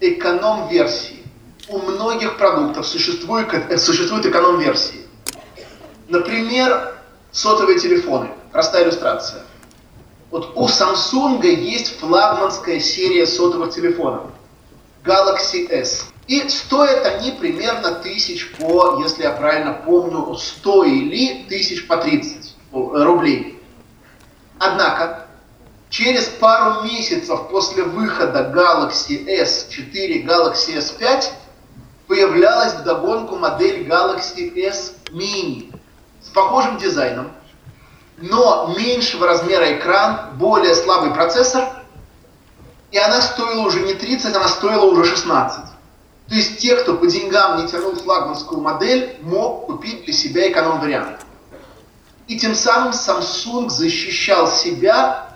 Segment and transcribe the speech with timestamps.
[0.00, 1.22] эконом-версии.
[1.68, 5.06] У многих продуктов существуют, существуют эконом-версии.
[6.08, 6.94] Например,
[7.30, 8.30] сотовые телефоны.
[8.52, 9.42] Простая иллюстрация.
[10.30, 14.26] Вот у Samsung есть флагманская серия сотовых телефонов.
[15.04, 16.08] Galaxy S.
[16.26, 22.54] И стоят они примерно тысяч по, если я правильно помню, 100 или тысяч по 30
[22.72, 23.57] рублей.
[25.98, 31.24] Через пару месяцев после выхода Galaxy S4, Galaxy S5
[32.06, 35.74] появлялась вдогонку модель Galaxy S Mini
[36.22, 37.32] с похожим дизайном,
[38.16, 41.68] но меньшего размера экран, более слабый процессор,
[42.92, 45.64] и она стоила уже не 30, она стоила уже 16.
[46.28, 51.22] То есть те, кто по деньгам не тянул флагманскую модель, мог купить для себя эконом-вариант.
[52.28, 55.27] И тем самым Samsung защищал себя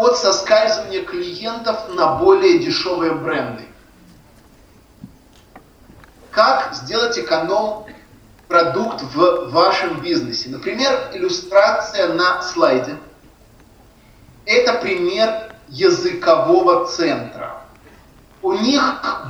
[0.00, 3.64] от соскальзывания клиентов на более дешевые бренды.
[6.30, 7.86] Как сделать эконом
[8.48, 10.48] продукт в вашем бизнесе.
[10.48, 12.96] Например, иллюстрация на слайде.
[14.46, 17.62] Это пример языкового центра.
[18.42, 18.82] У них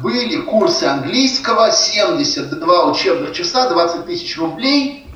[0.02, 5.06] были курсы английского, 72 учебных часа, 20 тысяч рублей.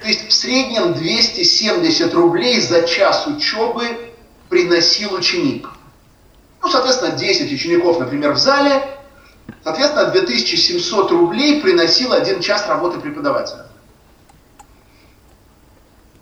[0.00, 4.05] То есть в среднем 270 рублей за час учебы
[4.48, 5.68] приносил ученик.
[6.62, 8.96] Ну, соответственно, 10 учеников, например, в зале,
[9.62, 13.66] Соответственно, 2700 рублей приносил один час работы преподавателя.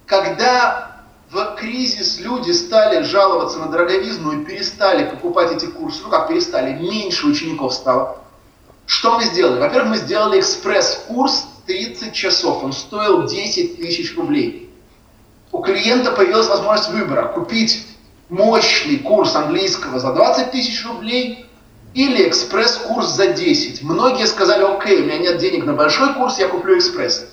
[0.06, 6.28] Когда в кризис люди стали жаловаться на дороговизну и перестали покупать эти курсы, ну как
[6.28, 8.18] перестали, меньше учеников стало,
[8.86, 9.60] что мы сделали?
[9.60, 14.70] Во-первых, мы сделали экспресс-курс 30 часов, он стоил 10 тысяч рублей.
[15.52, 17.86] У клиента появилась возможность выбора, купить
[18.28, 21.46] мощный курс английского за 20 тысяч рублей
[21.94, 23.82] или экспресс-курс за 10.
[23.82, 27.26] Многие сказали, окей, у меня нет денег на большой курс, я куплю экспресс.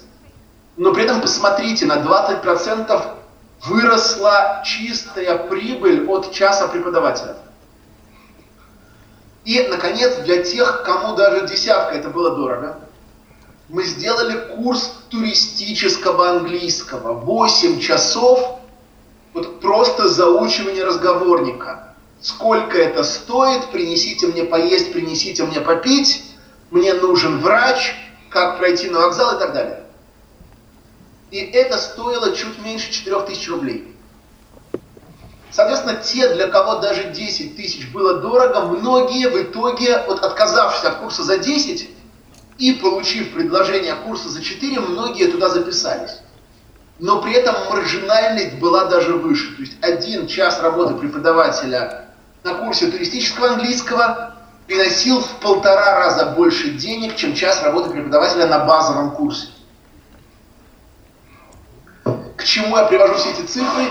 [0.77, 3.15] Но при этом посмотрите, на 20%
[3.65, 7.37] выросла чистая прибыль от часа преподавателя.
[9.43, 12.79] И, наконец, для тех, кому даже десятка это было дорого,
[13.69, 17.13] мы сделали курс туристического английского.
[17.13, 18.59] 8 часов
[19.33, 26.23] вот просто заучивание разговорника сколько это стоит, принесите мне поесть, принесите мне попить,
[26.69, 27.95] мне нужен врач,
[28.29, 29.83] как пройти на вокзал и так далее.
[31.31, 33.95] И это стоило чуть меньше 4000 рублей.
[35.49, 40.97] Соответственно, те, для кого даже 10 тысяч было дорого, многие в итоге, вот отказавшись от
[40.97, 41.89] курса за 10
[42.57, 46.19] и получив предложение курса за 4, многие туда записались.
[47.01, 49.55] Но при этом маржинальность была даже выше.
[49.55, 52.09] То есть один час работы преподавателя
[52.43, 54.35] на курсе туристического английского
[54.67, 59.47] приносил в полтора раза больше денег, чем час работы преподавателя на базовом курсе.
[62.37, 63.87] К чему я привожу все эти цифры?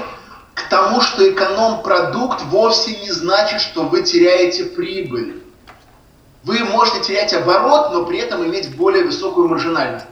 [0.55, 5.43] К тому, что эконом-продукт вовсе не значит, что вы теряете прибыль.
[6.45, 10.07] Вы можете терять оборот, но при этом иметь более высокую маржинальность.